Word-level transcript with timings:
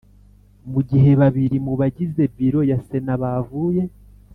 Mu 0.71 0.79
gihe 0.89 1.09
babiri 1.21 1.57
mu 1.65 1.73
bagize 1.79 2.21
biro 2.35 2.61
ya 2.69 2.77
sena 2.87 3.13
bavuye 3.21 3.83